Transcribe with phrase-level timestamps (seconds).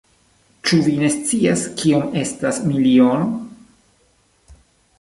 [0.69, 3.29] Ĉu vi ne scias, kiom estas miliono?